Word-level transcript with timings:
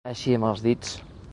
Així 0.11 0.31
amb 0.37 0.47
els 0.51 0.63
dits... 0.69 0.97